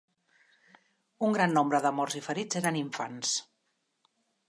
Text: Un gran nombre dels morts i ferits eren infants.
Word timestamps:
Un 1.27 1.35
gran 1.37 1.53
nombre 1.59 1.83
dels 1.85 1.97
morts 1.99 2.17
i 2.23 2.25
ferits 2.31 2.61
eren 2.63 2.83
infants. 2.83 3.39